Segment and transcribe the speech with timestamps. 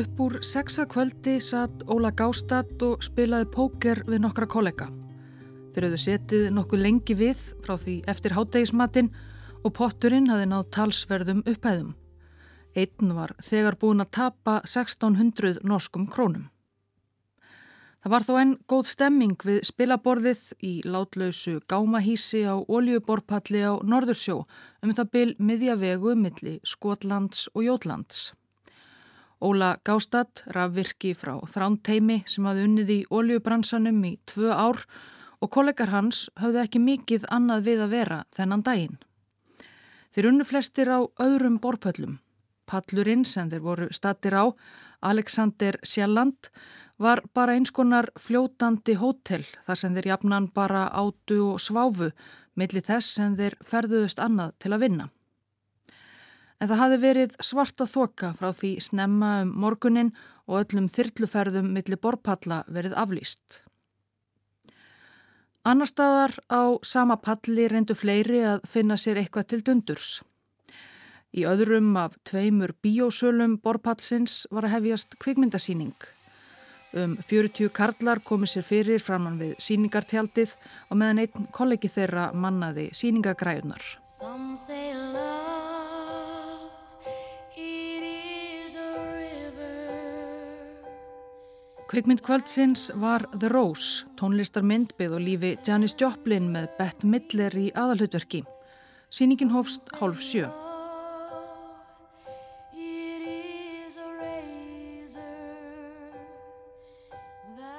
[0.00, 4.86] Upp úr sexa kvöldi satt Óla Gástad og spilaði póker við nokkra kollega.
[5.74, 9.10] Þeir höfðu setið nokkuð lengi við frá því eftir hátdegismatinn
[9.60, 11.92] og potturinn hafi náð talsverðum upphæðum.
[12.80, 16.48] Einn var þegar búin að tapa 1600 norskum krónum.
[18.00, 24.46] Það var þó enn góð stemming við spilaborðið í látlausu gámahísi á oljuborpalli á Norðursjó
[24.80, 28.30] um það byl miðjavegu milli Skotlands og Jótlands.
[29.40, 34.82] Óla Gástad, rafvirki frá Þrándteimi sem hafði unnið í oljubransanum í tvö ár
[35.40, 38.98] og kollegar hans hafði ekki mikið annað við að vera þennan daginn.
[40.12, 42.18] Þeir unnu flestir á öðrum borpöllum.
[42.68, 44.44] Pallurinn sem þeir voru statir á,
[45.00, 46.50] Alexander Sjalland,
[47.00, 52.10] var bara eins konar fljótandi hótel þar sem þeir jafnan bara átu og sváfu
[52.60, 55.08] millir þess sem þeir ferðuðust annað til að vinna.
[56.60, 60.12] En það hafi verið svarta þoka frá því snemma um morgunin
[60.50, 63.62] og öllum þyrluferðum millir borpalla verið aflýst.
[65.64, 70.20] Annar staðar á sama palli reyndu fleiri að finna sér eitthvað til dundurs.
[71.36, 75.94] Í öðrum af tveimur bíósölum borpallsins var að hefjast kvikmyndasíning.
[76.90, 80.56] Um 40 karlar komið sér fyrir framann við síningartjaldið
[80.90, 83.84] og meðan einn kollegi þeirra mannaði síningagræðunar.
[91.90, 97.64] Kvikmynd kvöldsins var The Rose, tónlistar myndbyggð og lífi Janis Joplin með Bette Midler í
[97.74, 98.44] aðalhutverki.
[99.10, 100.46] Síningin hófst hálf sjö.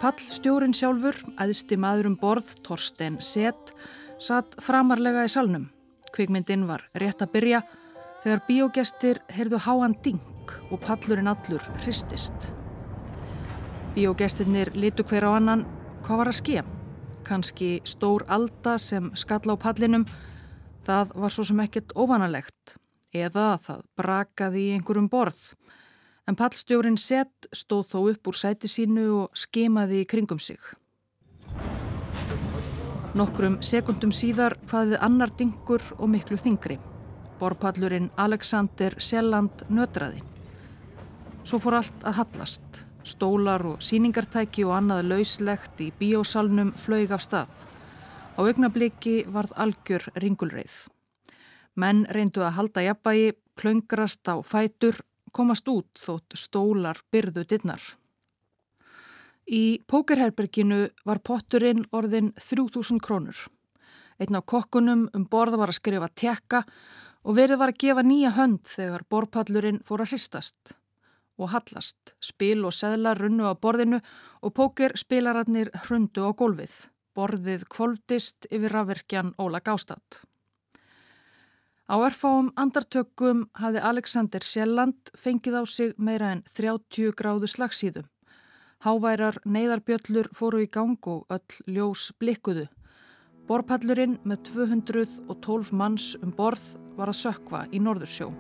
[0.03, 3.72] Pallstjórin sjálfur, aðsti maður um borð, Torsten Sett,
[4.19, 5.69] satt framarlega í salnum.
[6.12, 7.68] Kvikmyndin var rétt að byrja
[8.25, 12.52] þegar bíógestir heyrðu háan ding og pallurinn allur hristist.
[13.96, 15.66] Bíógestirnir litu hver á annan
[16.06, 16.63] hvað var að ske.
[17.28, 20.06] Kanski stór alda sem skalla á pallinum,
[20.88, 22.78] það var svo sem ekkert óvanalegt.
[23.12, 25.41] Eða það brakaði í einhverjum borð
[26.28, 30.62] en pallstjórin Sett stóð þó upp úr sæti sínu og skemaði í kringum sig.
[33.18, 36.78] Nokkrum sekundum síðar hvaðið annar dingur og miklu þingri.
[37.41, 40.24] Borpallurinn Alexander Sjelland nötraði.
[41.44, 42.85] Svo fór allt að hallast.
[43.01, 47.53] Stólar og síningartæki og annað lauslegt í bíósalnum flög af stað.
[48.38, 50.75] Á augnabliki varð algjör ringulreið.
[51.81, 55.01] Menn reyndu að halda jafnbægi, klöngrast á fætur
[55.34, 57.81] komast út þótt stólar byrðu dittnar.
[59.50, 63.47] Í pókerherberginu var potturinn orðin 3000 krónur.
[64.22, 66.62] Einn á kokkunum um borða var að skrifa tekka
[67.25, 70.78] og verið var að gefa nýja hönd þegar borpallurinn fór að hristast
[71.41, 72.16] og hallast.
[72.22, 74.02] Spil og seðlar runnu á borðinu
[74.41, 76.74] og pókerspilararnir hrundu á gólfið.
[77.18, 80.24] Borðið kvolvdist yfir rafverkjan Óla Gástad.
[81.91, 88.06] Á erfáum andartökum hafði Alexander Sjelland fengið á sig meira en 30 gráðu slagsíðu.
[88.81, 92.69] Háværar neyðarbjöllur fóru í gang og öll ljós blikkuðu.
[93.50, 98.31] Borpallurinn með 212 manns um borð var að sökva í Norðursjó.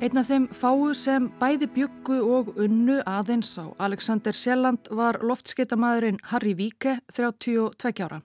[0.00, 6.16] Einn af þeim fáu sem bæði byggu og unnu aðeins á Alexander Sjelland var loftskeitamæðurinn
[6.30, 8.22] Harry Víke, 32 ára.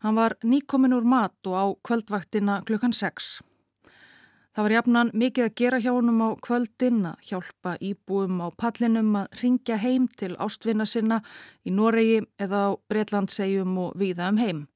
[0.00, 3.28] Hann var nýkomin úr mat og á kvöldvaktina klukkan 6.
[4.56, 9.12] Það var jafnan mikið að gera hjá honum á kvöldin að hjálpa íbúum á pallinum
[9.26, 11.20] að ringja heim til ástvinna sinna
[11.68, 14.66] í Noregi eða á Breitlandsegjum og viða um heim.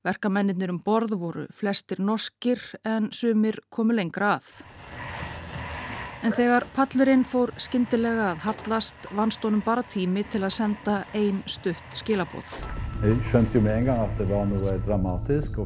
[0.00, 2.56] Verkamennir um borð voru flestir norskir
[2.88, 4.54] en sumir komu lengra að.
[6.26, 11.44] En þegar pallurinn fór skindilega að hallast vannst honum bara tími til að senda ein
[11.46, 12.56] stutt skilabóð.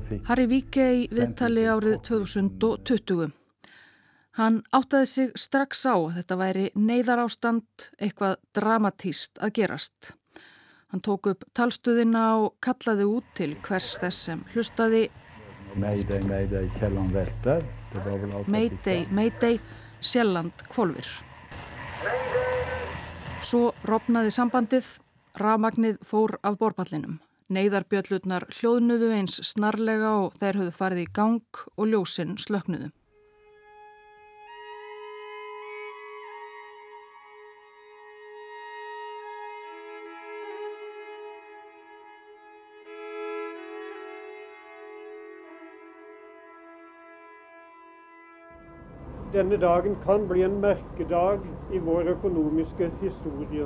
[0.08, 0.26] Fikk...
[0.28, 3.32] Harry Víke í viðtali árið 2020.
[4.36, 10.12] Hann áttaði sig strax á að þetta væri neyðarástand eitthvað dramatíst að gerast.
[10.92, 15.06] Hann tók upp talstuðina og kallaði út til hvers þess sem hlustaði
[15.72, 17.64] Mayday, Mayday, Kjellan Velter.
[18.46, 19.56] Mayday, Mayday.
[20.02, 21.06] Sjelland kvolvir.
[23.42, 24.86] Svo ropnaði sambandið,
[25.40, 27.20] rafmagnið fór af borballinum.
[27.52, 32.92] Neiðarbjöllutnar hljóðnuðu eins snarlega og þeir höfðu farið í gang og ljósinn slöknuðu.
[49.42, 51.40] Denne dagen kan bli en merkedag
[51.74, 53.64] í vår økonomiske historie.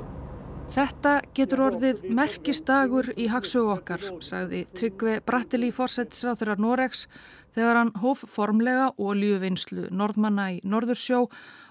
[0.72, 7.04] Þetta getur orðið merkistagur í hagsögu okkar, sagði Tryggve Bratteli fórsættisráþurar Noregs
[7.52, 11.26] þegar hann hóf formlega ólíuvinnslu norðmanna í Norðursjó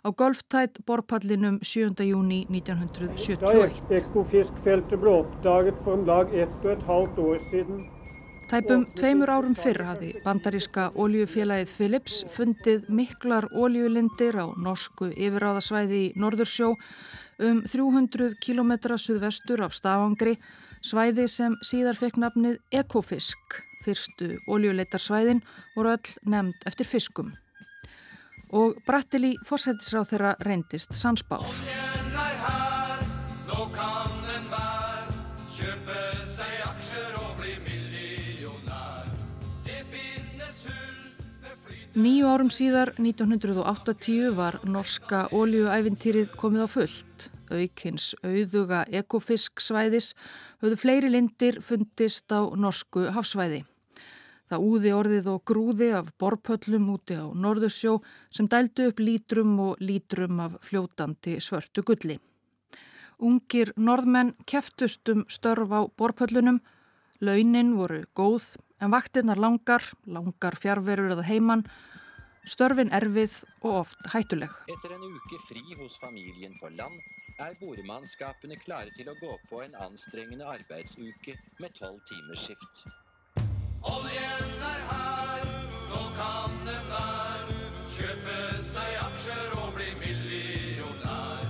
[0.06, 2.06] á golftætt borpallinum 7.
[2.06, 3.90] júni 1971.
[4.04, 7.88] Ekofiskfeltet ble oppdaget for om lag ett og et halvt år siden.
[8.46, 16.12] Tæpum tveimur árum fyrr hafði bandaríska óljufélagið Philips fundið miklar óljulindir á norsku yfiráðasvæði í
[16.22, 16.76] Norðursjó
[17.42, 20.36] um 300 km suðvestur af Stafangri,
[20.86, 23.60] svæði sem síðar fekk nafnið Ekofisk.
[23.82, 25.42] Fyrstu óljuleitarsvæðin
[25.74, 27.34] voru öll nefnd eftir fiskum.
[28.54, 31.50] Og Brattili fórsættisráð þeirra reyndist sansbál.
[41.96, 47.28] Nýju árum síðar, 1980, var norska óljuæfintýrið komið á fullt.
[47.56, 50.10] Aukins auðuga ekofisk svæðis
[50.60, 53.62] höfðu fleiri lindir fundist á norsku hafsvæði.
[54.52, 59.80] Það úði orðið og grúði af borpöllum úti á Norðursjó sem dældu upp lítrum og
[59.80, 62.20] lítrum af fljótandi svörtu gulli.
[63.24, 66.60] Ungir norðmenn keftustum störf á borpöllunum,
[67.22, 71.64] launin voru góð en vaktinnar langar, langar fjárverur eða heimann,
[72.46, 74.52] störfin erfið og oft hættuleg.
[74.70, 77.00] Etter en uke fri hos familien på land
[77.42, 82.86] er bordmannskapene klare til å gå på en anstrengende arbeidsuke med 12 timers skift.
[83.86, 85.50] Oljen er her,
[85.92, 87.52] nå kan den der
[87.98, 91.44] kjøpe seg aksjer og bli millionær.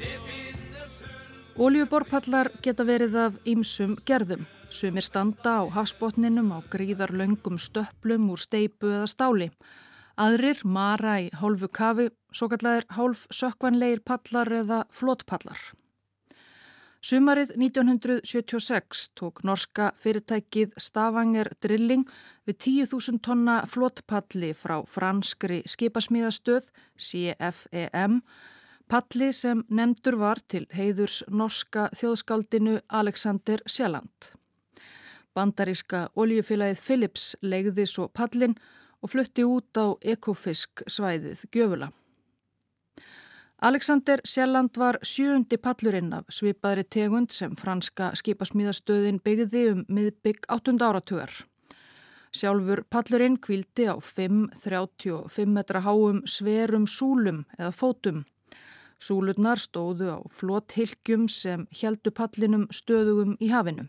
[0.00, 4.46] Det finnes hull Óljuborpallar geta verið af ýmsum gerðum.
[4.74, 9.46] Sumir standa á hafsbotninum á gríðar löngum stöplum úr steipu eða stáli.
[10.18, 15.62] Aðrir mara í hálfu kafi, svo kallar hálf sökvanleir pallar eða flótpallar.
[16.98, 22.10] Sumarið 1976 tók norska fyrirtækið Stavanger Drilling
[22.42, 28.24] við 10.000 tonna flótpalli frá franskri skipasmíðastöð CFEM,
[28.90, 34.34] palli sem nefndur var til heiðurs norska þjóðskaldinu Alexander Sjalland.
[35.34, 38.54] Bandaríska oljufélagið Philips legði svo pallin
[39.02, 41.90] og flutti út á ekofisk svæðið Gjöfula.
[43.64, 50.74] Alexander Sjalland var sjöundi pallurinn af svipaðri tegund sem franska skipasmíðastöðin byggði um miðbygg 8.
[50.84, 51.32] áratugar.
[52.34, 58.24] Sjálfur pallurinn kvildi á 5-35 metra háum sverum súlum eða fótum.
[59.00, 63.86] Súlurnar stóðu á flóthylgjum sem heldu pallinum stöðugum í hafinu.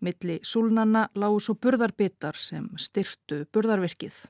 [0.00, 4.24] Milli súlnanna lágu svo burðarbitar sem styrtu burðarvirkið.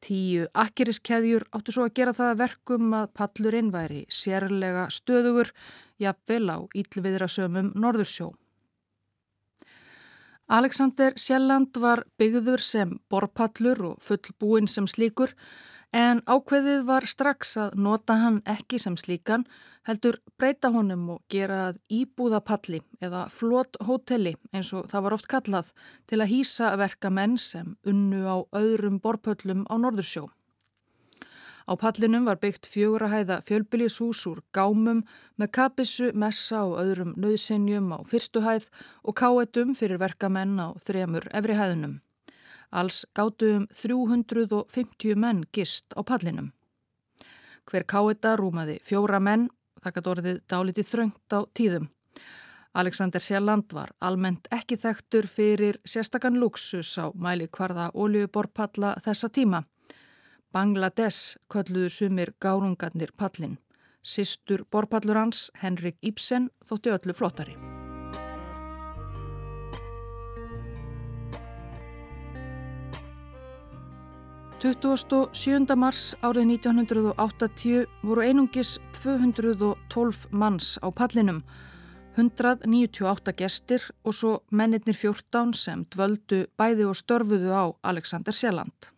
[0.00, 5.50] Tíu akkeriskeðjur áttu svo að gera það verkum að pallurinn væri sérlega stöðugur,
[5.98, 8.30] jafnvel á íllviðrasömum Norðursjó.
[10.48, 15.34] Alexander Sjelland var byggður sem borpallur og fullbúinn sem slíkur
[15.92, 19.46] en ákveðið var strax að nota hann ekki sem slíkan
[19.88, 25.28] heldur breyta honum og gera að íbúðapalli eða flott hóteli eins og það var oft
[25.32, 25.70] kallað
[26.06, 30.28] til að hýsa verka menn sem unnu á öðrum borpöllum á Norðursjó.
[31.68, 35.02] Á pallinum var byggt fjögurahæða fjölbylishús úr gámum
[35.36, 38.70] með kapissu, messa og öðrum nöðsenjum á fyrstuhæð
[39.04, 41.98] og káetum fyrir verkamenn á þremur efrihæðunum.
[42.70, 46.52] Alls gáttu um 350 menn gist á pallinum.
[47.68, 49.48] Hver káeta rúmaði fjóra menn,
[49.84, 51.88] gæti orðið dálítið þröngt á tíðum.
[52.78, 59.64] Alexander Sjalland var almennt ekki þekktur fyrir sérstakann luxus á mæli hvarða oljuborpalla þessa tíma.
[60.52, 63.58] Bangladesh kölluðu sumir gárungarnir pallin.
[64.02, 67.67] Sistur borpallur hans, Henrik Ibsen, þótti öllu flottari.
[74.58, 75.76] 27.
[75.78, 81.44] mars árið 1980 voru einungis 212 manns á pallinum,
[82.18, 88.90] 198 gestir og svo mennirnir 14 sem dvöldu bæði og störfuðu á Alexander Sjelland.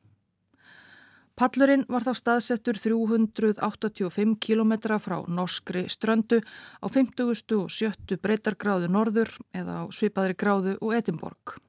[1.37, 6.41] Pallurinn var þá staðsettur 385 km frá norskri ströndu
[6.81, 7.37] á 50.
[7.61, 8.17] og 70.
[8.17, 11.61] breytargráðu norður eða á svipaðri gráðu og Edimborg.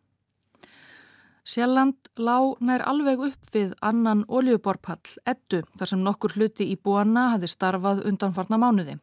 [1.43, 7.31] Sjalland lá nær alveg upp við annan oljuborpall, ettu, þar sem nokkur hluti í búanna
[7.33, 8.99] hafi starfað undanfarna mánuði.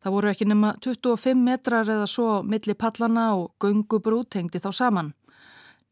[0.00, 5.12] Það voru ekki nema 25 metrar eða svo milli pallana og göngubrú tengdi þá saman.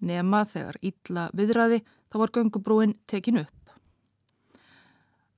[0.01, 3.75] Nema þegar ítla viðræði þá var göngubrúin tekin upp.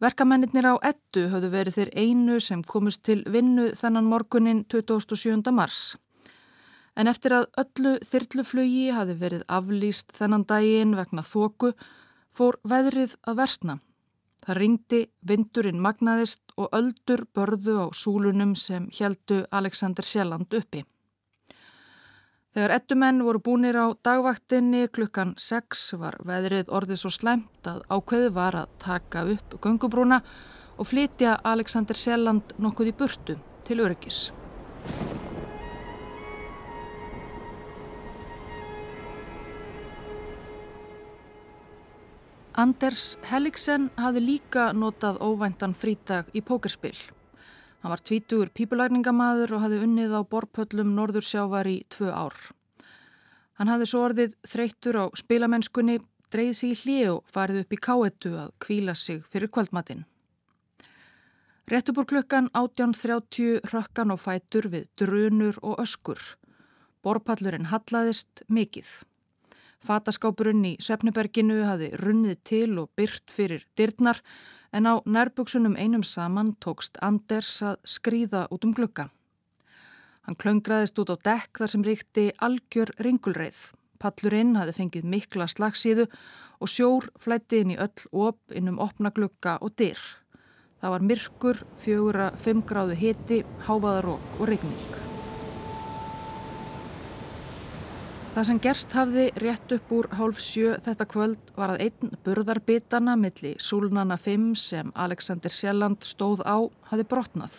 [0.00, 5.42] Verkamennir á ettu höfðu verið þeir einu sem komist til vinnu þennan morgunin 27.
[5.52, 5.96] mars.
[6.98, 11.72] En eftir að öllu þyrluflugi hafi verið aflýst þennan daginn vegna þóku
[12.34, 13.78] fór veðrið að versna.
[14.40, 20.84] Það ringdi, vindurinn magnaðist og öldur börðu á súlunum sem heldu Alexander Sjelland uppi.
[22.50, 28.32] Þegar ettumenn voru búinir á dagvaktinni klukkan 6 var veðrið orðið svo slæmt að ákveði
[28.34, 30.18] var að taka upp gungubrúna
[30.76, 34.30] og flytja Alexander Sjelland nokkuð í burtu til öryggis.
[42.60, 46.98] Anders Helligsen hafði líka notað óvæntan frítag í pókerspill.
[47.80, 52.36] Hann var tvítugur pípulækningamæður og hafði unnið á borpöllum Norðursjávar í tvö ár.
[53.56, 55.96] Hann hafði svo orðið þreyttur á spilamennskunni,
[56.28, 60.04] dreyði sig í hlið og farið upp í káetu að kvíla sig fyrir kvöldmatinn.
[61.70, 66.20] Réttubur klukkan 18.30 rökkan og fætur við drunur og öskur.
[67.00, 68.98] Borpallurinn hallaðist mikið.
[69.80, 74.20] Fataskápurinn í Svefniberginu hafi runnið til og byrt fyrir dyrnar
[74.76, 79.08] en á nærbuksunum einum saman tókst Anders að skrýða út um glukka.
[80.28, 83.72] Hann klöngraðist út á dekk þar sem ríkti algjör ringulreið.
[84.00, 86.06] Pallurinn hafi fengið mikla slagsíðu
[86.60, 90.00] og sjór flætti inn í öll op innum opna glukka og dyr.
[90.80, 95.09] Það var myrkur, fjögura, fimm gráðu hiti, háfaðarók og regning.
[98.30, 103.16] Það sem gerst hafði rétt upp úr hálf sjö þetta kvöld var að einn burðarbitana
[103.18, 107.56] milli Súlnana 5 sem Alexander Sjelland stóð á hafði brotnað.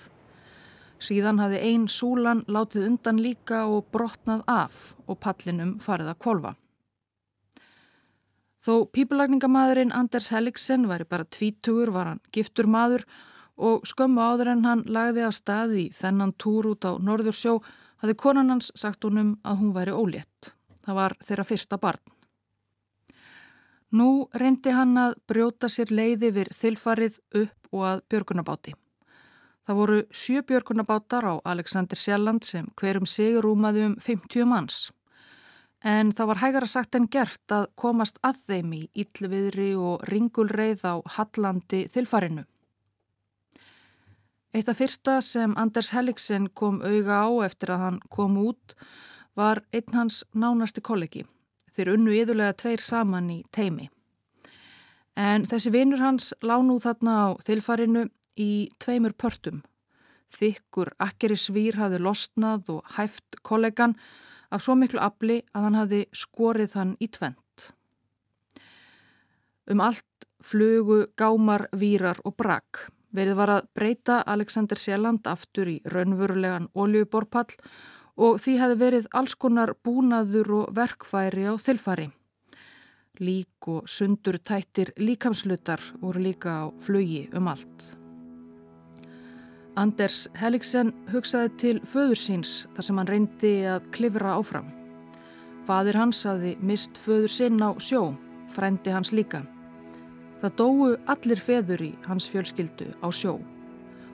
[1.04, 4.78] Síðan hafði einn Súlan látið undan líka og brotnað af
[5.12, 6.54] og pallinum farið að kolva.
[8.64, 13.04] Þó pípulagningamæðurinn Anders Helligsen væri bara tvítugur var hann giftur maður
[13.60, 17.60] og skömmu áður en hann lagði af staði þennan túr út á Norðursjó
[18.00, 20.56] hafði konan hans sagt honum að hún væri ólétt.
[20.86, 22.04] Það var þeirra fyrsta barn.
[23.92, 28.74] Nú reyndi hann að brjóta sér leiði við þilfarið upp og að björgunabáti.
[29.68, 34.90] Það voru sjö björgunabátar á Alexander Sjalland sem hverjum sigur rúmaði um 50 manns.
[35.84, 40.86] En það var hægara sagt en gert að komast að þeim í yllviðri og ringulreið
[40.88, 42.46] á Hallandi þilfarinu.
[44.52, 48.76] Eitt af fyrsta sem Anders Helligsen kom auga á eftir að hann kom út
[49.36, 51.26] var einn hans nánasti kollegi.
[51.72, 53.90] Þeir unnu yðurlega tveir saman í teimi.
[55.16, 58.08] En þessi vinnur hans lánu þarna á þilfarinu
[58.40, 59.62] í tveimur pörtum.
[60.32, 63.98] Þykkur akkeri svír hafði losnað og hæft kollegan
[64.52, 67.72] af svo miklu afli að hann hafði skorið hann í tvent.
[69.72, 72.88] Um allt flugu, gámar, vírar og brak.
[73.12, 77.62] Verið var að breyta Alexander Sjelland aftur í raunverulegan oljuborpall og
[78.22, 82.12] því hefði verið alls konar búnaður og verkfæri á þilfari.
[83.22, 87.88] Lík og sundur tættir líkamslutar voru líka á flugi um allt.
[89.76, 94.68] Anders Helligsen hugsaði til föður síns þar sem hann reyndi að klifra áfram.
[95.66, 98.12] Fadir hans hafði mist föður sinn á sjó,
[98.50, 99.42] frendi hans líka.
[100.42, 103.40] Það dóu allir feður í hans fjölskyldu á sjó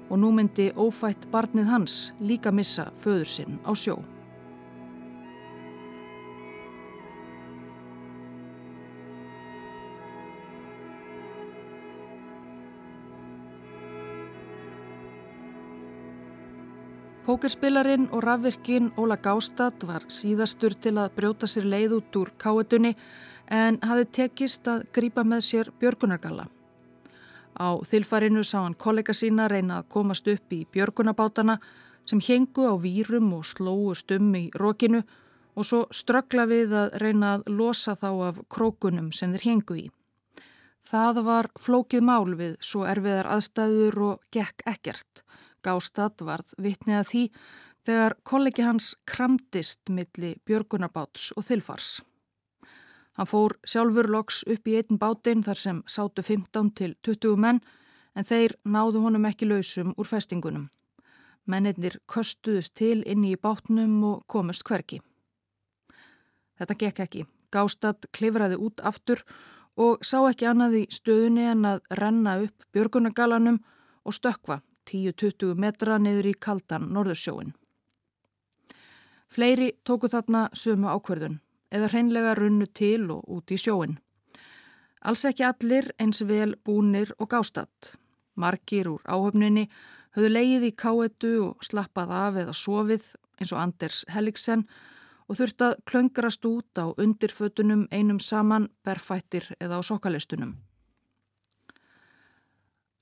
[0.10, 3.98] og nú myndi ófætt barnið hans líka missa föður sinn á sjó.
[17.28, 22.94] Pókerspilarinn og rafvirkinn Óla Gástad var síðastur til að brjóta sér leið út úr káetunni
[23.52, 26.48] en hafi tekist að grýpa með sér björgunargalla.
[27.58, 31.58] Á þilfarinu sá hann kollega sína reyna að komast upp í björgunabátana
[32.08, 35.02] sem hengu á výrum og slóu stum í rókinu
[35.58, 39.86] og svo ströggla við að reyna að losa þá af krókunum sem þeir hengu í.
[40.88, 45.24] Það var flókið mál við svo erfiðar aðstæður og gekk ekkert.
[45.66, 47.24] Gástad varð vitnið að því
[47.88, 51.98] þegar kollegi hans kramtist milli björgunabáts og þilfars.
[53.18, 57.62] Hann fór sjálfur loks upp í einn bátinn þar sem sátu 15 til 20 menn
[58.14, 60.68] en þeir náðu honum ekki lausum úr festingunum.
[61.50, 65.00] Mennirnir köstuðust til inni í bátnum og komust hverki.
[66.62, 67.26] Þetta gekk ekki.
[67.54, 69.24] Gástad klifraði út aftur
[69.78, 73.62] og sá ekki annað í stöðunni en að renna upp björgunagalanum
[74.06, 74.60] og stökva
[74.92, 77.56] 10-20 metra niður í kaldan norðursjóin.
[79.28, 83.98] Fleiri tóku þarna sömu ákverðun eða hreinlega runnu til og út í sjóin.
[85.02, 87.96] Alls ekki allir eins vel búnir og gástatt.
[88.36, 89.68] Margir úr áhöfninni
[90.18, 94.66] höfðu leið í káetu og slappað af eða sofið eins og Anders Helligsen
[95.28, 100.56] og þurft að klöngrast út á undirfötunum einum saman, berfættir eða á sokkalistunum.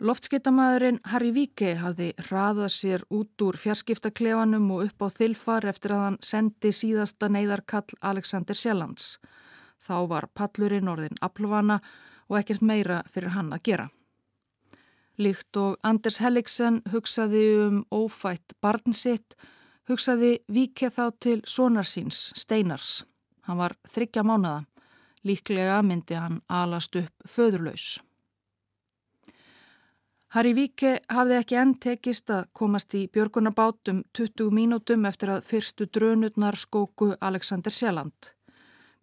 [0.04, 6.02] Loftskiptamæðurinn Harry Víke hafði raðað sér út úr fjarskiptaklefanum og upp á þilfar eftir að
[6.04, 9.22] hann sendi síðasta neyðarkall Alexander Sjellands.
[9.80, 11.80] Þá var pallurinn orðin aflvana
[12.28, 13.86] og ekkert meira fyrir hann að gera.
[15.16, 19.38] Líkt og Anders Helligsen hugsaði um ófætt barn sitt,
[19.88, 23.06] hugsaði vikið þá til sonarsins, Steinars.
[23.48, 24.66] Hann var þryggja mánada.
[25.24, 28.02] Líklega myndi hann alast upp föðurlaus.
[30.36, 35.86] Harry Víke hafði ekki enn tekist að komast í björgunabátum 20 mínútum eftir að fyrstu
[35.88, 38.34] drönutnar skóku Alexander Sjelland.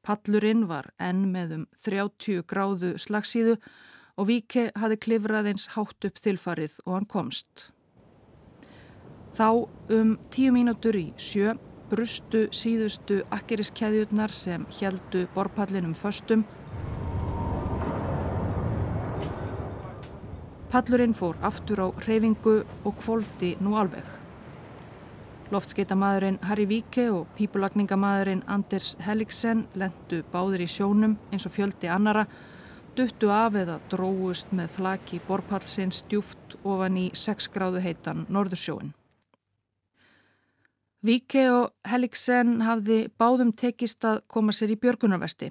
[0.05, 6.21] Pallurinn var enn með um 30 gráðu slagsíðu og Víke hafi klifrað eins hátt upp
[6.21, 7.71] þilfarið og hann komst.
[9.33, 9.49] Þá
[9.97, 11.55] um tíu mínútur í sjö
[11.89, 16.45] brustu síðustu akkeriskæðjurnar sem heldu borpallinum föstum.
[20.73, 24.07] Pallurinn fór aftur á reyfingu og kvoldi nú alveg.
[25.52, 32.23] Loftskeitamæðurinn Harry Víke og pípulagningamæðurinn Anders Helligsen lendu báður í sjónum eins og fjöldi annara
[32.97, 38.95] duttu af eða dróust með flaki borpallsins djúft ofan í 6 gráðu heitan Norðursjóin.
[41.05, 45.50] Víke og Helligsen hafði báðum tekist að koma sér í björgunarvesti.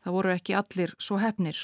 [0.00, 1.60] Það voru ekki allir svo hefnir.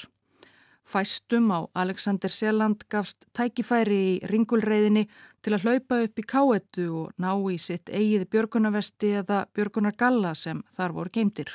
[0.87, 5.07] Fæstum á Alexander Seland gafst tækifæri í ringulreiðinni
[5.43, 10.63] til að hlaupa upp í káetu og ná í sitt eigið björgunarvesti eða björgunargalla sem
[10.77, 11.51] þar voru geimtir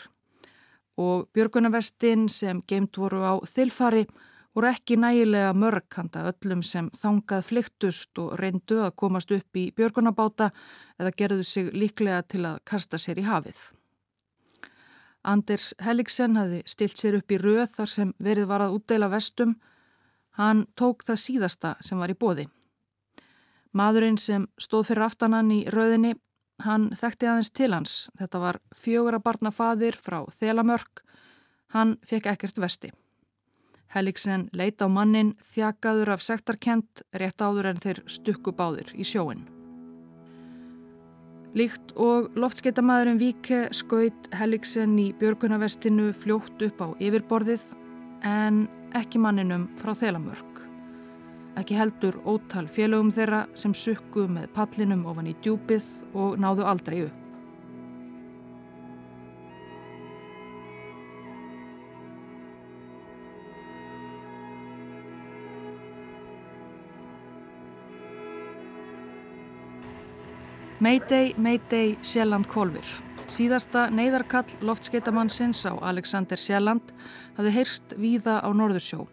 [1.00, 4.04] og björgunavestin sem geimt voru á þilfari
[4.54, 9.70] voru ekki nægilega mörg handa öllum sem þangað flyktust og reyndu að komast upp í
[9.76, 10.50] björgunabáta
[11.00, 13.56] eða gerðu sig líklega til að kasta sér í hafið.
[15.22, 19.54] Anders Helligsen hafi stilt sér upp í röð þar sem verið var að útdeila vestum.
[20.38, 22.48] Hann tók það síðasta sem var í bóði.
[23.72, 26.16] Madurinn sem stóð fyrir aftanan í röðinni
[26.62, 27.94] Hann þekkti aðeins til hans.
[28.18, 31.02] Þetta var fjögur að barna fadir frá Þelamörk.
[31.74, 32.92] Hann fekk ekkert vesti.
[33.92, 39.61] Helliksen leita á mannin þjakaður af sektarkent rétt áður en þeir stukku báðir í sjóin.
[41.58, 47.68] Líkt og loftskeitamæðurinn Víke skaut Helliksen í björgunavestinu fljótt upp á yfirborðið
[48.24, 48.64] en
[48.96, 50.52] ekki manninum frá Þelamörk
[51.60, 57.02] ekki heldur ótal félögum þeirra sem sukku með pallinum ofan í djúpið og náðu aldrei
[57.06, 57.21] upp.
[70.82, 72.82] Mayday, Mayday, Sjelland Kolvir.
[73.30, 76.90] Síðasta neyðarkall loftskeitamannsins á Alexander Sjelland
[77.36, 79.04] hafði heyrst víða á Norðursjó.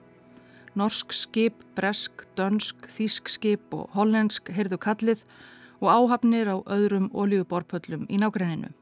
[0.73, 5.21] Norsk skip, bresk, dönsk, þísk skip og hollensk heyrðu kallið
[5.77, 8.73] og áhafnir á öðrum oljuborpöllum í nágrenninu.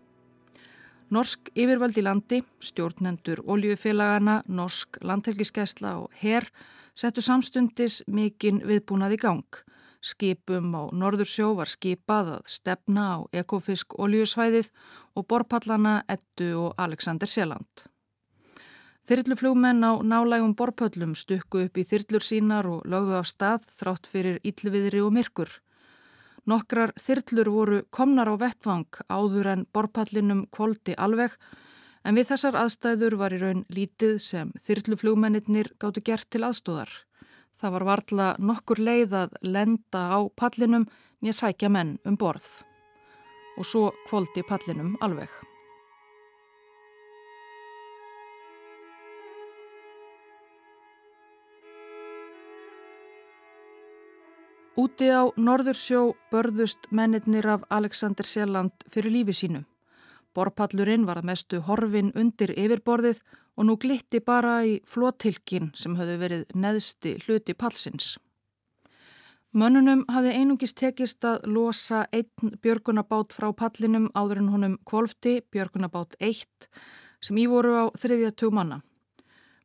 [1.12, 6.48] Norsk yfirvöld í landi, stjórnendur oljufélagana, norsk landhelgiskesla og herr
[6.96, 9.64] settu samstundis mikinn viðbúnað í gang.
[10.08, 14.72] Skipum á Norðursjó var skipað að stefna á ekofisk oljusvæðið
[15.20, 17.88] og borpallana Ettu og Alexander Sjeland.
[19.08, 24.40] Þyrluflugmenn á nálægum borpöllum stukku upp í þyrlur sínar og lögðu á stað þrátt fyrir
[24.44, 25.48] íllviðri og myrkur.
[26.48, 31.36] Nokkrar þyrlur voru komnar á vettvang áður en borpallinum kvóldi alveg
[32.04, 36.92] en við þessar aðstæður var í raun lítið sem þyrluflugmennir gáttu gert til aðstóðar.
[37.58, 40.86] Það var varla nokkur leið að lenda á pallinum
[41.22, 42.46] nýja sækja menn um borð
[43.58, 45.32] og svo kvóldi pallinum alveg.
[54.78, 59.64] Úti á Norðursjó börðust mennirnir af Alexander Sjelland fyrir lífi sínu.
[60.38, 63.24] Borpallurinn var að mestu horfin undir yfirborðið
[63.58, 68.16] og nú glitti bara í flótilkin sem höfðu verið neðsti hluti pallsins.
[69.58, 76.14] Mönnunum hafði einungist tekist að losa einn björgunabát frá pallinum áður en honum kvolfti, björgunabát
[76.20, 76.68] 1,
[77.24, 78.84] sem ívoru á þriðja tugmanna.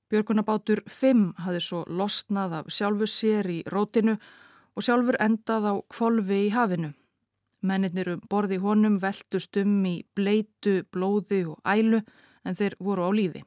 [0.09, 4.16] Björgunabátur 5 hafði svo losnað af sjálfu sér í rótinu
[4.76, 6.94] og sjálfur endað á kvolvi í hafinu.
[7.62, 12.00] Mennirnir um borði honum veltust um í bleitu, blóði og ælu
[12.44, 13.42] en þeir voru á lífi.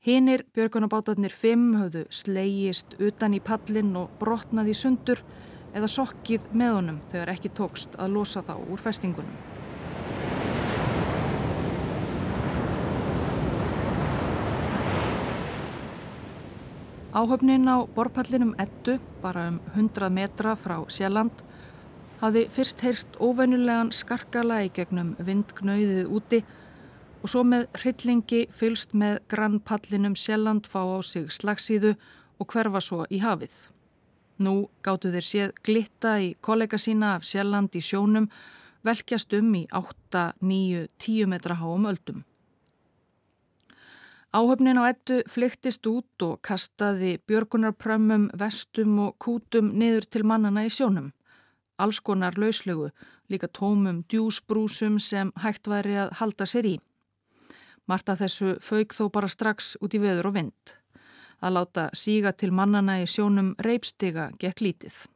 [0.00, 5.18] Hinnir björgunabátarnir fimm höfðu slegist utan í pallin og brotnaði sundur
[5.76, 9.34] eða sokkið með honum þegar ekki tókst að losa þá úr festingunum.
[17.12, 21.44] Áhöfnin á borpallinum Ettu, bara um 100 metra frá Sjelland,
[22.24, 26.40] hafði fyrst heyrt óvennulegan skarkala í gegnum vindgnauðið úti
[27.20, 31.94] og svo með hryllingi fylst með grannpallinum Sjelland fá á sig slagsíðu
[32.40, 33.52] og hverfa svo í hafið.
[34.40, 38.30] Nú gáttu þeir séð glitta í kollega sína af Sjelland í sjónum
[38.86, 42.24] velkjast um í 8, 9, 10 metra háum öldum.
[44.32, 50.70] Áhöfnin á ettu flyktist út og kastaði björgunarprömmum, vestum og kútum niður til mannana í
[50.70, 51.10] sjónum.
[51.82, 52.92] Alls konar lauslegu,
[53.28, 56.76] líka tómum djúsbrúsum sem hægt væri að halda sér í.
[57.90, 60.74] Marta þessu fauk þó bara strax út í veður og vind.
[61.42, 65.06] Að láta síga til mannana í sjónum reipstiga gekk lítið.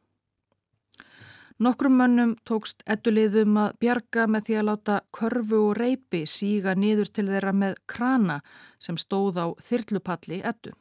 [1.63, 7.13] Nokkrum mönnum tókst ettuliðum að bjarga með því að láta körfu og reipi síga niður
[7.15, 8.41] til þeirra með krana
[8.75, 10.73] sem stóð á þyrlupalli ettu.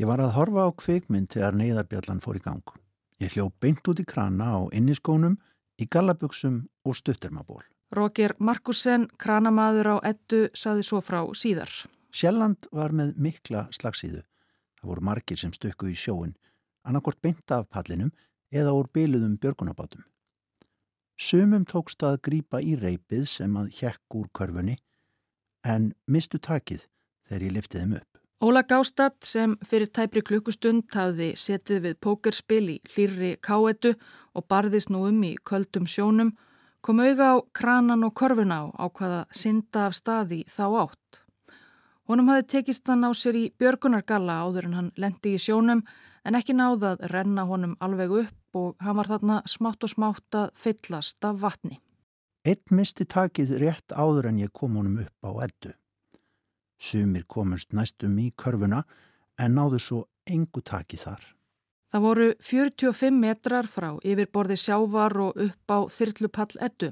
[0.00, 2.64] Ég var að horfa á kveikmynd þegar neyðarbjallan fór í gang.
[3.20, 5.36] Ég hljó beint út í krana á inniskónum,
[5.76, 7.62] í gallabugsum og stuttermaból.
[7.94, 11.70] Roger Markusen, kranamaður á ettu, saði svo frá síðar.
[12.14, 14.22] Sjelland var með mikla slagsíðu.
[14.80, 16.34] Það voru margir sem stökku í sjóin,
[16.84, 18.12] annarkort beint af pallinum
[18.54, 20.04] eða úr byluðum björgunabátum.
[21.16, 24.74] Sumum tókst að grýpa í reypið sem að hjekk úr körfunni
[25.64, 26.88] en mistu takið
[27.28, 28.10] þegar ég liftið þeim upp.
[28.44, 33.94] Óla Gástad sem fyrir tæpri klukkustund hafði setið við pókerspil í hlýrri káetu
[34.34, 36.34] og barðist nú um í köldum sjónum
[36.84, 41.20] kom auga á kranan og körfuna á ákvaða synda af staði þá átt.
[42.04, 45.80] Honum hafði tekist hann á sér í björgunargalla áður en hann lendi í sjónum
[46.28, 50.52] en ekki náðað renna honum alveg upp og hann var þarna smátt og smátt að
[50.60, 51.80] fyllast af vatni.
[52.44, 55.72] Eitt misti takið rétt áður en ég kom honum upp á eddu.
[56.76, 58.82] Sumir komust næstum í körfuna
[59.40, 61.24] en náðu svo engu takið þar.
[61.94, 66.88] Það voru 45 metrar frá yfirborði sjávar og upp á þyrlupall eddu.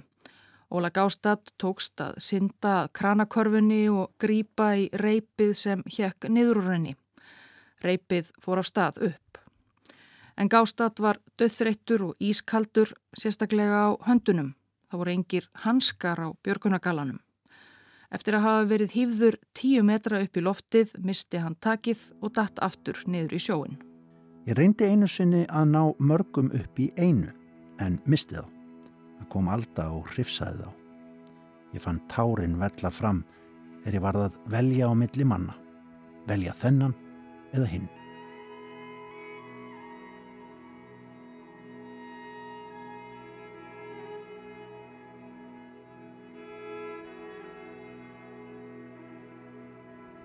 [0.71, 6.95] Óla Gástad tókst að synda kranakörfunni og grýpa í reypið sem hjekk niður úr henni.
[7.83, 9.43] Reypið fór af stað upp
[10.39, 14.55] en Gástad var döðþreyttur og ískaldur sérstaklega á höndunum.
[14.87, 17.19] Það voru engir hanskar á björgunagalanum.
[18.15, 22.63] Eftir að hafa verið hýfður tíu metra upp í loftið misti hann takið og datt
[22.63, 23.83] aftur niður í sjóin.
[24.43, 27.31] Ég reyndi einu sinni að ná mörgum upp í einu
[27.79, 28.47] en misti þá.
[29.21, 30.71] Það kom alda og hrifsaði þá.
[31.73, 33.23] Ég fann tárin vella fram
[33.85, 35.55] þegar ég varð að velja á milli manna.
[36.27, 36.97] Velja þennan
[37.55, 37.87] eða hinn.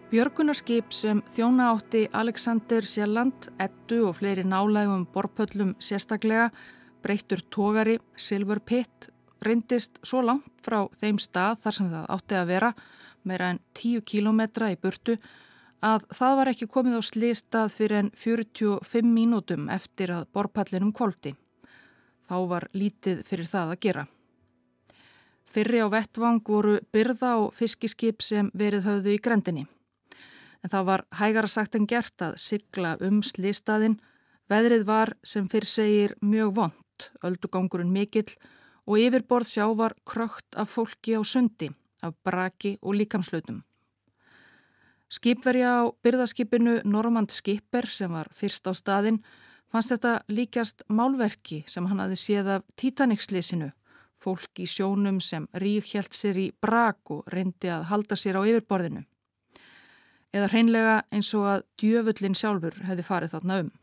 [0.08, 6.46] Björgunarskip sem þjóna átti Alexander Sjelland, ettu og fleiri nálægum borpöllum sérstaklega,
[7.04, 9.10] breyttur tógari, Silver Pit,
[9.44, 12.72] reyndist svo langt frá þeim stað þar sem það átti að vera,
[13.28, 15.20] meira en 10 kílometra í burtu,
[15.84, 21.36] að það var ekki komið á slistað fyrir en 45 mínútum eftir að borpallinum koldi.
[22.24, 24.10] Þá var lítið fyrir það að gera.
[25.44, 29.74] Fyrri á vettvang voru byrða og fiskiskip sem verið höfðu í grendinni
[30.68, 34.02] en það var hægara sagt en gert að sigla um slýstaðin.
[34.52, 38.28] Veðrið var sem fyrr segir mjög vond, öldugangurinn mikill
[38.88, 41.72] og yfirborð sjá var krökt af fólki á sundi,
[42.04, 43.64] af braki og líkamslautum.
[45.08, 49.22] Skipverja á byrðaskipinu Normand Skipper sem var fyrst á staðin
[49.72, 53.72] fannst þetta líkjast málverki sem hann hafi séð af Titanic-slísinu,
[54.20, 58.44] fólk í sjónum sem rík hjælt sér í brak og reyndi að halda sér á
[58.44, 59.08] yfirborðinu
[60.38, 63.76] eða hreinlega eins og að djöfullin sjálfur hefði farið þarna um.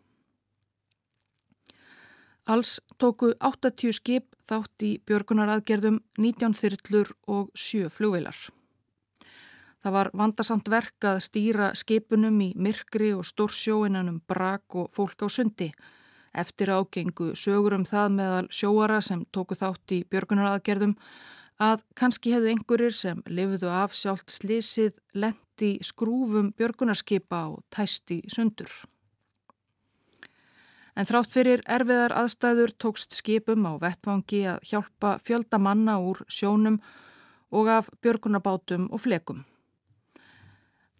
[2.44, 8.36] Alls tóku 80 skip þátt í björgunaraðgerðum 19 þyrllur og 7 flugveilar.
[9.84, 15.28] Það var vandarsamt verk að stýra skipunum í myrkri og stórsjóinanum brak og fólk á
[15.28, 15.70] sundi.
[16.32, 20.96] Eftir ágengu sögur um það meðal sjóara sem tóku þátt í björgunaraðgerðum
[21.62, 28.70] að kannski hefðu einhverjir sem lifiðu af sjálft slísið lendi skrúfum björgunarskipa og tæsti sundur.
[30.94, 36.78] En þrátt fyrir erfiðar aðstæður tókst skipum á vettvangi að hjálpa fjölda manna úr sjónum
[37.50, 39.44] og af björgunarbátum og flekum.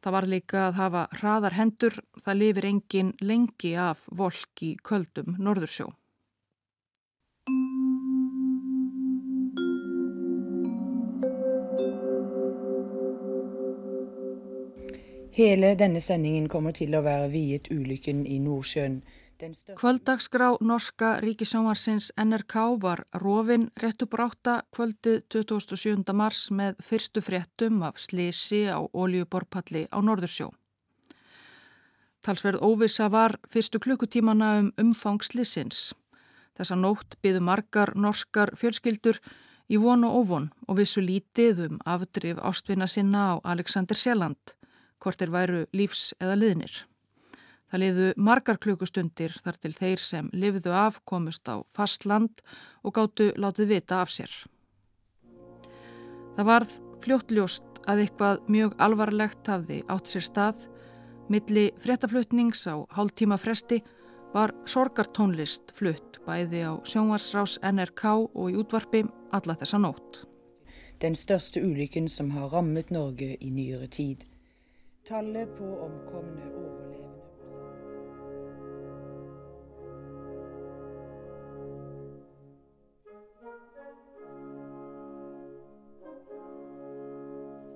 [0.02, 5.38] Það var líka að hafa hraðar hendur, það lifir engin lengi af volk í köldum
[5.38, 5.94] Norðursjó.
[15.35, 19.01] Hele denne sendingen kommer til å være viet ulykken i Nordsjøen.
[19.81, 26.14] Kvöldagsgrá norska ríkisjómarsins NRK var rofin réttu bráta kvöldið 27.
[26.14, 30.53] mars með fyrstu fréttum af slisi á oljuborpalli á Norðursjó.
[32.23, 35.97] Talsverð óvisa var fyrstu klukkutímana um umfangslisins.
[36.55, 39.18] Þessa nótt byðu margar norskar fjölskyldur
[39.66, 44.55] í von og óvon og vissu lítið um afdrif ástvinna sinna á Alexander Sjelland
[45.04, 46.80] hvort þeir væru lífs eða liðnir.
[47.68, 52.42] Það liðu margar klukkustundir þar til þeir sem lifiðu af komust á fast land
[52.82, 54.32] og gáttu látið vita af sér.
[56.34, 60.64] Það varð fljóttljóst að eitthvað mjög alvarlegt hafði átt sér stað.
[61.32, 63.80] Milli fréttaflutnings á hálftíma fresti
[64.34, 69.04] var sorgartónlist flutt bæði á sjónvarsrás NRK og í útvarpi
[69.36, 70.24] alla þessa nótt.
[71.02, 74.24] Den største ulykken som har rammet Norge i nyere tid.
[75.04, 76.94] Tallet på omkomne overlevende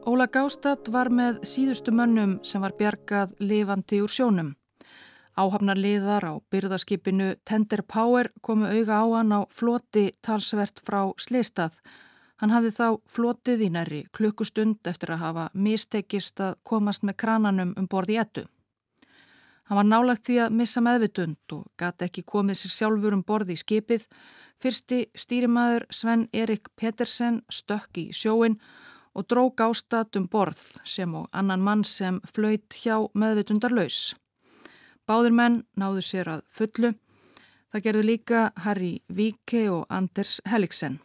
[0.07, 4.55] Óla Gástad var með síðustu mönnum sem var bjargað lifandi úr sjónum.
[5.37, 11.77] Áhafnarliðar á byrðaskipinu Tender Power komu auga á hann á floti talsvert frá Sleistað
[12.39, 17.73] Hann hafði þá flotið í næri klukkustund eftir að hafa mistekist að komast með krananum
[17.77, 18.45] um borði ettu.
[19.69, 23.57] Hann var nálagt því að missa meðvitund og gæti ekki komið sér sjálfur um borði
[23.59, 24.07] í skipið.
[24.63, 28.57] Fyrsti stýrimaður Sven Erik Petersen stökk í sjóin
[29.19, 34.15] og drók ástat um borð sem og annan mann sem flöyt hjá meðvitundar laus.
[35.09, 36.95] Báðir menn náðu sér að fullu.
[37.69, 41.01] Það gerðu líka Harry Víke og Anders Helliksen.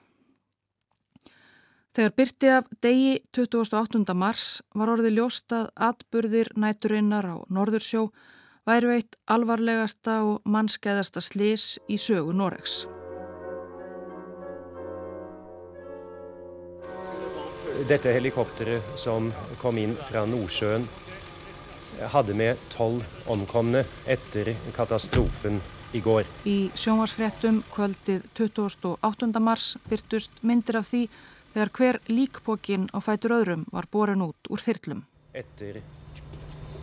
[1.94, 4.16] Þegar byrti af degi 28.
[4.18, 8.08] mars var orðið ljóst að atburðir næturinnar á Norðursjó
[8.66, 12.88] væri veitt alvarlegasta og mannskæðasta slis í sögu Noregs.
[17.86, 19.30] Dette helikopteret som
[19.62, 20.88] kom inn fra Nordsjøen
[22.10, 25.62] hadde med tolv omkomne etter katastrofen
[25.94, 26.26] í går.
[26.50, 29.30] Í sjónvarsfrettum kvöldið 28.
[29.38, 31.04] mars byrtust myndir af því
[31.54, 35.04] þegar hver líkpókin á fætur öðrum var borin út úr þyrlum.
[35.34, 35.82] Eftir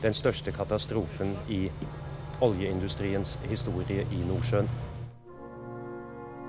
[0.02, 1.66] den största katastrofen í
[2.40, 4.70] oljeindustriens historie í Nordsjön.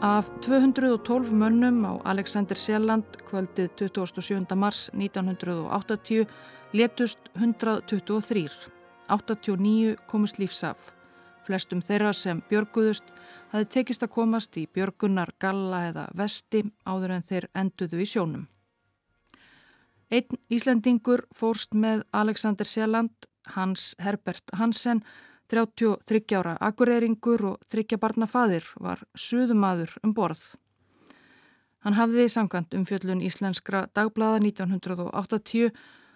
[0.01, 4.55] Af 212 mönnum á Alexander Sjelland kvöldið 27.
[4.55, 6.25] mars 1980
[6.73, 8.47] letust 123.
[9.09, 10.91] 89 komust lífsaf.
[11.45, 13.03] Flestum þeirra sem björguðust
[13.51, 18.47] hafði tekist að komast í björgunar, galla eða vesti áður en þeir enduðu í sjónum.
[20.11, 25.03] Einn Íslendingur fórst með Alexander Sjelland, Hans Herbert Hansen,
[25.51, 30.53] 33 ára akureyringur og þryggja barna fadir var suðumadur um borð.
[31.83, 35.71] Hann hafði samkvæmt um fjöllun íslenskra dagblaða 1980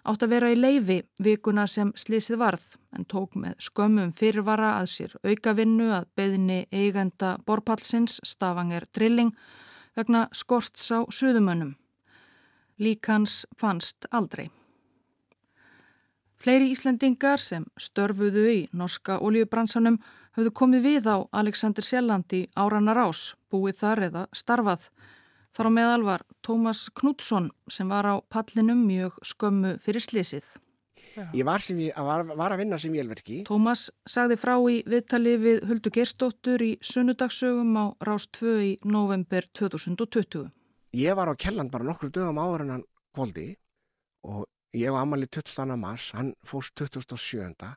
[0.06, 2.66] átt að vera í leifi vikuna sem slísið varð
[2.96, 9.34] en tók með skömmum fyrirvara að sér aukavinnu að beðni eigenda borpallsins Stavanger Drilling
[9.96, 11.76] vegna skorts á suðumönnum.
[12.78, 14.50] Líkans fannst aldrei.
[16.36, 19.98] Fleiri Íslendingar sem störfuðu í norska oljubransanum
[20.36, 24.90] höfðu komið við á Alexander Sjelland í áranar ás, búið þar eða starfað.
[25.56, 30.48] Þar á meðal var Tómas Knútsson sem var á pallinum mjög skömmu fyrir slísið.
[31.32, 33.38] Ég var, ég, var, var að vinna sem vélverki.
[33.48, 39.48] Tómas sagði frá í viðtali við Huldu Gerstóttur í sunnudagsögum á Rás 2 í november
[39.56, 40.50] 2020.
[41.00, 43.48] Ég var á Kjelland bara nokkru dögum áður en hann kvóldi
[44.28, 44.44] og
[44.76, 45.72] ég var ammali 20.
[45.80, 47.72] mars, hann fórst 27.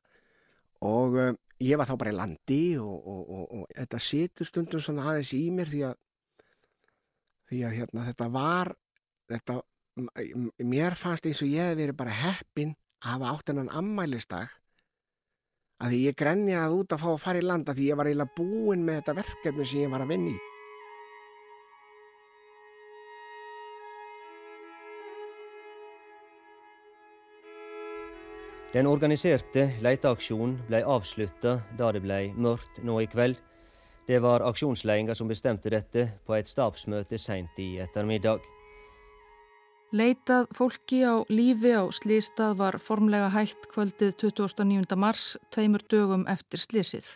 [0.82, 4.82] og um, ég var þá bara í landi og, og, og, og þetta situr stundum
[4.82, 5.96] svona aðeins í mér því að
[7.48, 8.72] því að hérna, þetta var
[9.28, 9.58] þetta,
[10.64, 14.52] mér fannst eins og ég hef verið bara heppin að hafa átt hennan ammælistag
[15.78, 18.38] að því ég grenjaði út að fá að fara í landa því ég var eiginlega
[18.38, 20.38] búin með þetta verkefni sem ég var að vinni
[28.68, 33.38] Den organiserte leiteaksjonen ble avslutta da det ble mørkt nå i kveld.
[34.08, 38.40] Det var aksjonsledelsen som bestemte dette på et stabsmøte seint i ettermiddag.
[39.92, 44.96] Leitað fólki á lífi á slístað var formlega hægt kvöldið 29.
[44.96, 47.06] mars, tveimur dögum eftir slísið.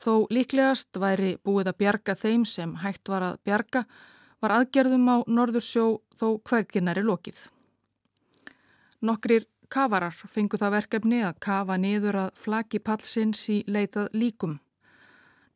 [0.00, 3.84] Þó líklegast væri búið að bjarga þeim sem hægt var að bjarga,
[4.40, 7.46] var aðgerðum á Norðursjó þó hverginari lokið.
[9.04, 14.60] Nokkrir kafarar fengu það verkefni að kafa niður að flaki pallsins í leitað líkum.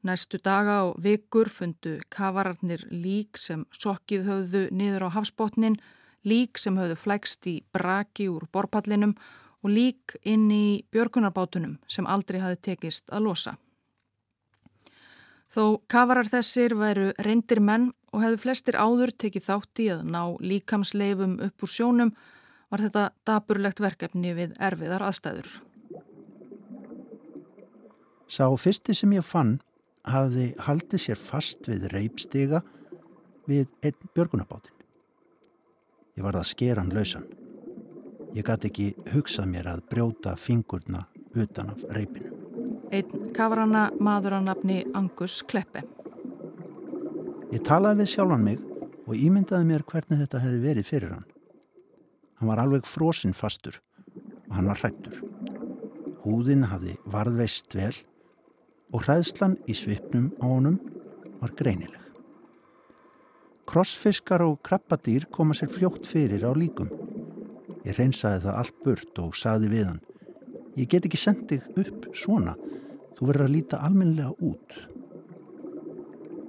[0.06, 5.74] Næstu daga og vikur fundu kafararnir lík sem sokkið höfðu niður á hafsbótnin,
[6.22, 9.16] lík sem höfðu flækst í braki úr borpallinum
[9.64, 13.56] og lík inn í björgunarbátunum sem aldrei hafi tekist að losa.
[15.50, 21.38] Þó kafarar þessir væru reyndir menn og hefðu flestir áður tekið þátti að ná líkamsleifum
[21.48, 22.12] upp úr sjónum
[22.70, 25.48] var þetta daburlegt verkefni við erfiðar aðstæður.
[28.28, 29.56] Sá fyrsti sem ég fann
[30.12, 32.62] hafði haldið sér fast við reipstiga
[33.49, 34.75] við einn björgunabátin.
[36.18, 37.29] Ég var að skera hann lausan.
[38.37, 41.07] Ég gæti ekki hugsað mér að brjóta fingurna
[41.38, 42.35] utan af reipinu.
[42.92, 45.85] Einn kafarana maður að nafni Angus Kleppe.
[47.53, 48.61] Ég talaði við sjálfan mig
[49.09, 51.29] og ímyndaði mér hvernig þetta hefði verið fyrir hann.
[52.38, 53.81] Hann var alveg frosinn fastur
[54.49, 55.23] og hann var hrættur.
[56.25, 57.94] Húðin hafði varðveist vel
[58.92, 60.79] og hræðslan í svipnum á honum
[61.40, 62.05] var greinileg.
[63.68, 66.88] Krossfiskar og krabbadýr koma sér fljótt fyrir á líkum.
[67.85, 70.05] Ég reynsaði það allt burt og saði við hann
[70.79, 72.53] Ég get ekki sendið upp svona.
[73.18, 74.77] Þú verður að líta almennilega út.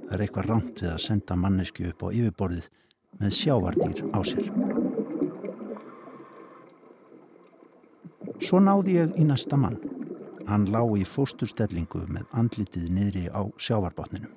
[0.06, 2.68] Það er eitthvað rámt við að senda mannesku upp á yfirborðið
[3.20, 4.52] með sjávardýr á sér.
[8.38, 9.82] Svo náði ég í næsta mann.
[10.50, 14.32] Hann lá í fósturstellingu með andlitið niðri á sjávarbotninum.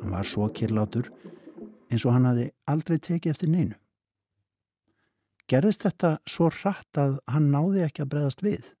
[0.00, 1.12] Hann var svo kirlátur
[1.90, 3.76] eins og hann hafi aldrei tekið eftir neinu.
[5.50, 8.72] Gerðist þetta svo rætt að hann náði ekki að bregðast við?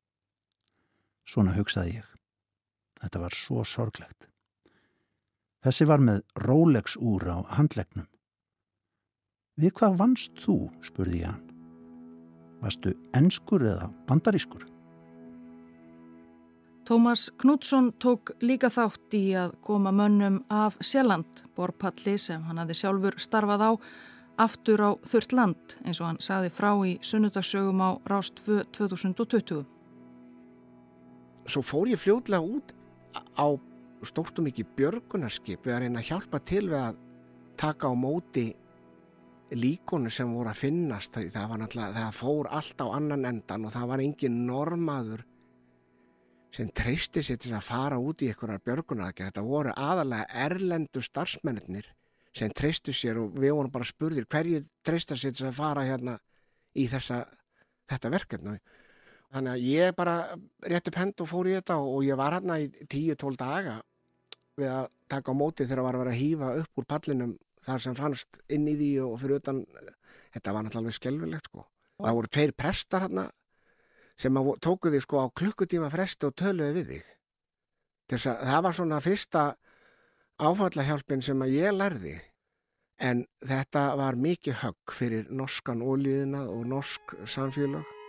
[1.26, 2.08] Svona hugsaði ég.
[3.02, 4.26] Þetta var svo sorglegt.
[5.62, 8.08] Þessi var með Rolex úr á handlegnum.
[9.60, 11.46] Við hvað vannst þú, spurði ég hann.
[12.62, 14.69] Vastu ennskur eða bandarískur?
[16.90, 22.74] Tómas Knútsson tók líka þátt í að koma mönnum af Sjelland, borpalli sem hann hafi
[22.74, 23.70] sjálfur starfað á,
[24.42, 29.62] aftur á þurrt land eins og hann saði frá í sunnudagsögum á Rást 2020.
[31.46, 32.74] Svo fór ég fljóðlega út
[33.38, 33.46] á
[34.02, 37.00] stórtum ekki björgunarskip við að reyna að hjálpa til við að
[37.54, 38.48] taka á móti
[39.54, 43.92] líkonu sem voru að finnast það, var það fór allt á annan endan og það
[43.94, 45.29] var engin normaður
[46.54, 49.30] sem treysti sér til að fara út í einhverjar björgunaðgerð.
[49.30, 51.88] Þetta voru aðalega erlendu starfsmennir
[52.36, 56.16] sem treystu sér og við vorum bara spurðir hverjir treysta sér til að fara hérna
[56.78, 57.24] í þessa,
[57.90, 58.56] þetta verkefni.
[59.30, 60.16] Þannig að ég bara
[60.66, 63.76] rétt upp hend og fór í þetta og ég var hérna í 10-12 daga
[64.58, 67.36] við að taka á móti þegar það var að vera að hýfa upp úr pallinum
[67.64, 69.60] þar sem fannst inn í því og fyrir utan,
[70.34, 71.66] þetta var náttúrulega skelvilegt sko.
[72.00, 73.26] Það voru tveir prestar hérna
[74.20, 77.04] sem tóku þig sko á klukkutíma fresti og töluði við þig.
[78.10, 79.44] Þess að það var svona fyrsta
[80.40, 82.16] áfallahjálpin sem að ég lærði
[83.00, 87.99] en þetta var mikið högg fyrir norskan ólíðina og norsk samfélag.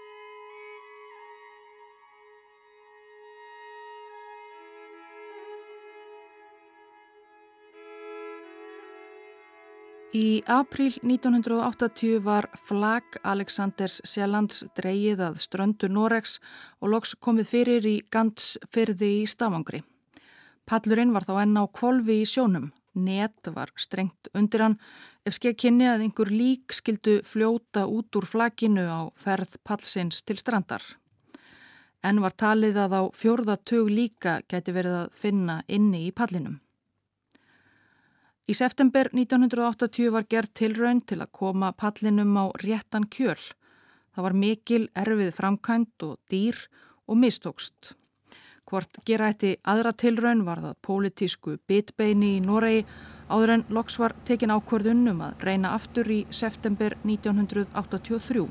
[10.12, 16.34] Í april 1980 var flag Aleksanders Sjellands dreyið að ströndu Noregs
[16.84, 19.80] og loks komið fyrir í Gandsfyrði í Stafangri.
[20.68, 22.74] Pallurinn var þá enn á kvolvi í sjónum.
[22.92, 24.76] Net var strengt undir hann
[25.24, 30.36] ef skeið kynni að einhver lík skildu fljóta út úr flaginu á ferð pallsins til
[30.36, 30.84] strandar.
[32.04, 36.60] En var talið að á fjórðatug líka geti verið að finna inni í pallinum.
[38.50, 43.40] Í september 1980 var gerð tilraun til að koma pallinum á réttan kjöl.
[44.16, 46.58] Það var mikil erfið framkvæmt og dýr
[47.08, 47.94] og mistókst.
[48.66, 52.86] Hvort gera eitti aðra tilraun var það pólitísku bitbeini í Noregi
[53.32, 58.48] áður en loks var tekin ákvörðunum að reyna aftur í september 1983.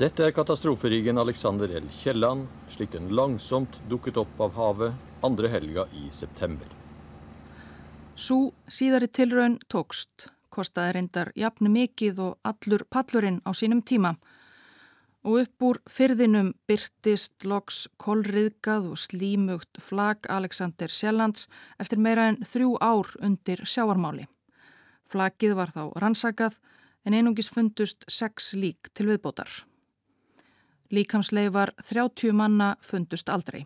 [0.00, 1.88] Dette er katastroferiggen Alexander L.
[1.90, 6.79] Kielland, slik den langsomt dukket opp av havet andre helga i september.
[8.20, 14.10] Sú síðari tilraun tókst, kostaði reyndar jafnu mikið og allur pallurinn á sínum tíma
[15.24, 21.48] og upp úr fyrðinum byrtist loks kolriðgað og slímugt flag Alexander Sjellands
[21.80, 24.28] eftir meira en þrjú ár undir sjáarmáli.
[25.08, 26.60] Flagið var þá rannsakað
[27.08, 29.48] en einungis fundust sex lík til viðbótar.
[30.92, 33.64] Líkamsleifar 30 manna fundust aldrei.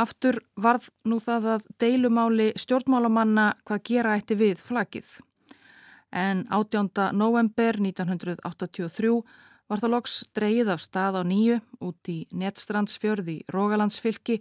[0.00, 5.10] Aftur varð nú það að deilumáli stjórnmálamanna hvað gera eitti við flakið.
[6.16, 7.10] En 18.
[7.12, 9.10] november 1983
[9.70, 14.40] var það loks dreyið af stað á nýju út í Netstrandsfjörði í Rógalandsfylki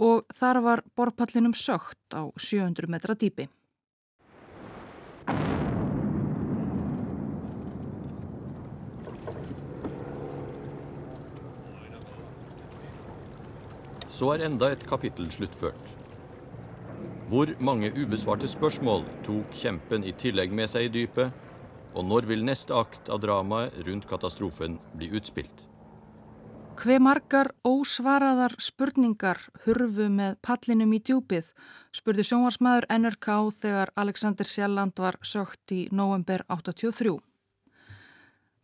[0.00, 3.46] og þar var borpallinum sögt á 700 metra dýpi.
[14.14, 15.88] Så er enda et kapittel sluttført.
[17.26, 21.32] Hvor mange ubesvarte spørsmål tok kjempen i tillegg med seg i dypet,
[21.98, 25.64] og når vil neste akt av dramaet rundt katastrofen bli utspilt?
[26.78, 31.50] Hve margar ósvaraðar spurningar hurfu með pallinum í djúpið,
[31.94, 33.28] spurði sjónvarsmaður NRK
[33.62, 37.16] þegar Alexander Sjalland var sögt í november 83.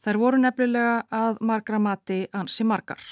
[0.01, 3.03] Þær voru nefnilega að margra mati ansi margar.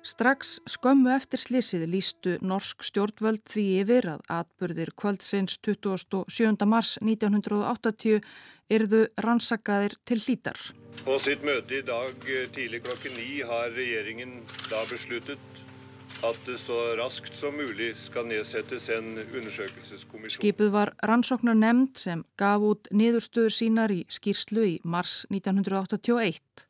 [0.00, 6.54] Strax skömmu eftir slísið lístu norsk stjórnvöld því yfir að atbyrðir kvöldsins 27.
[6.64, 8.22] mars 1980
[8.72, 10.60] erðu rannsakaðir til hlítar.
[11.04, 14.38] På sitt møte i dag eh, tidlig klokken 9 har regjeringen
[14.70, 15.60] da besluttet
[16.24, 20.40] at det så raskt som mulig skal nedsettes en undersøkelseskommisjon.
[20.40, 26.66] Skipið var rannsóknar nefnd sem gaf út niðurstöður sínar í skýrslu í mars 1981.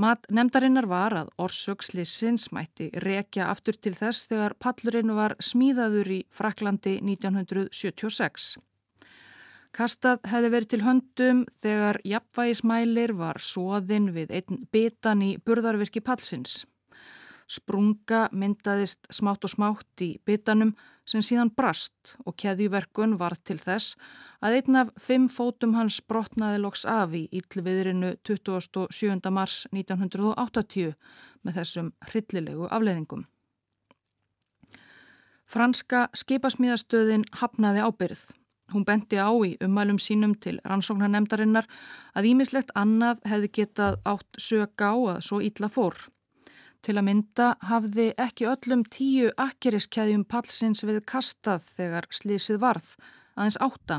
[0.00, 6.20] Mat nefndarinnar var að orsökslissins mætti rekja aftur til þess þegar pallurinn var smíðaður í
[6.32, 8.56] Fraklandi 1976.
[9.72, 16.64] Kastað hefði verið til höndum þegar jafnvægismælir var svoðinn við einn bitan í burðarvirki pallsins.
[17.50, 20.74] Sprunga myndaðist smátt og smátt í bitanum
[21.08, 23.96] sem síðan brast og keðjuverkun var til þess
[24.42, 29.18] að einn af fimm fótum hans brotnaði loks af í yllviðrinu 27.
[29.30, 30.94] mars 1980
[31.42, 33.26] með þessum hryllilegu afleðingum.
[35.52, 38.22] Franska skipasmíðastöðin hafnaði ábyrð.
[38.72, 41.66] Hún bendi á í umælum sínum til rannsóknarnemdarinnar
[42.16, 45.98] að ímislegt annað hefði getað átt sög á að svo ítla fór.
[46.82, 52.88] Til að mynda hafði ekki öllum tíu akkeriskæðjum pallsins við kastað þegar slísið varð,
[53.38, 53.98] aðeins átta,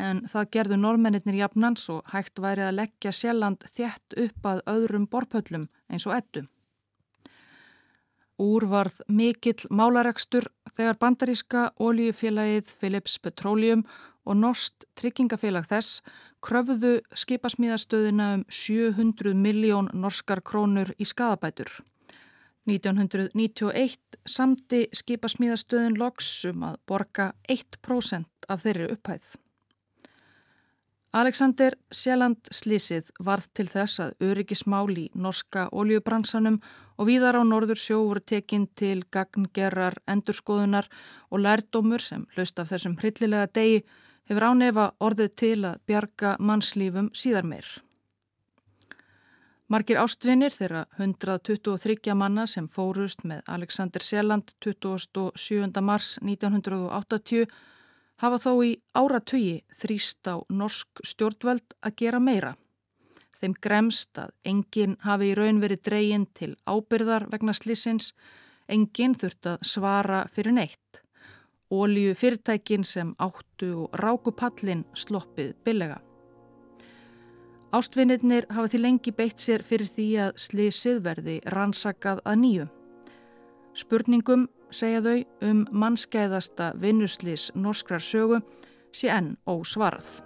[0.00, 5.04] en það gerðu normennir jafnans og hægt væri að leggja sjelland þjætt upp að öðrum
[5.12, 6.46] borpöllum eins og ettu.
[8.40, 13.84] Úr varð mikill málaregstur þegar bandaríska oljufélagið Philips Petroleum
[14.24, 16.00] og Nost tryggingafélag þess
[16.44, 21.68] kröfuðu skipasmíðastöðina um 700 miljón norskar krónur í skadabætur.
[22.66, 29.34] 1991 samti skipasmíðastöðun loksum að borga 1% af þeirri upphæð.
[31.16, 36.58] Alexander Sjelland slísið varð til þess að öryggismál í norska oljubransanum
[36.98, 40.90] og víðar á norður sjó voru tekinn til gagngerrar endurskoðunar
[41.30, 43.80] og lærdómur sem hlaust af þessum hryllilega degi
[44.28, 47.85] hefur ánefa orðið til að bjarga mannslífum síðar meir.
[49.66, 55.80] Margir ástvinir þeirra 123 manna sem fórust með Alexander Sjelland 27.
[55.82, 57.48] mars 1980
[58.22, 62.54] hafa þó í áratugi þrýst á norsk stjórnvöld að gera meira.
[63.42, 68.12] Þeim gremst að enginn hafi í raun verið dreygin til ábyrðar vegna slissins,
[68.70, 71.02] enginn þurft að svara fyrir neitt.
[71.74, 75.98] Ólíu fyrirtækin sem áttu og rákupallin sloppið billega.
[77.76, 82.68] Ástvinnirnir hafa því lengi beitt sér fyrir því að slísið verði rannsakað að nýju.
[83.76, 85.18] Spurningum, segja þau,
[85.50, 88.40] um mannskæðasta vinnuslís norskrar sögu
[88.96, 90.25] sé enn ósvarað.